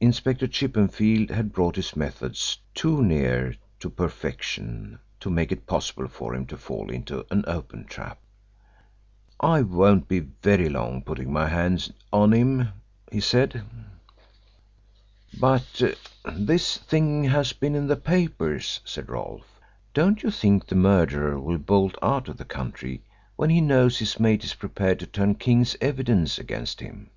Inspector 0.00 0.46
Chippenfield 0.46 1.30
had 1.30 1.52
brought 1.52 1.74
his 1.74 1.96
methods 1.96 2.58
too 2.74 3.02
near 3.04 3.56
to 3.80 3.90
perfection 3.90 5.00
to 5.18 5.30
make 5.30 5.50
it 5.50 5.66
possible 5.66 6.06
for 6.06 6.32
him 6.32 6.46
to 6.46 6.56
fall 6.56 6.92
into 6.92 7.26
an 7.28 7.42
open 7.48 7.84
trap. 7.86 8.20
"I 9.40 9.62
won't 9.62 10.06
be 10.06 10.20
very 10.20 10.68
long 10.68 11.02
putting 11.02 11.32
my 11.32 11.48
hand 11.48 11.92
on 12.12 12.32
him," 12.32 12.68
he 13.10 13.18
said. 13.18 13.64
"But 15.40 15.96
this 16.24 16.78
thing 16.78 17.24
has 17.24 17.52
been 17.52 17.74
in 17.74 17.88
the 17.88 17.96
papers," 17.96 18.78
said 18.84 19.08
Rolfe. 19.08 19.60
"Don't 19.92 20.22
you 20.22 20.30
think 20.30 20.68
the 20.68 20.76
murderer 20.76 21.40
will 21.40 21.58
bolt 21.58 21.96
out 22.00 22.28
of 22.28 22.36
the 22.36 22.44
country 22.44 23.02
when 23.34 23.50
he 23.50 23.60
knows 23.60 23.98
his 23.98 24.20
mate 24.20 24.44
is 24.44 24.54
prepared 24.54 25.00
to 25.00 25.06
turn 25.08 25.34
King's 25.34 25.76
evidence 25.80 26.38
against 26.38 26.78
him?" 26.80 27.10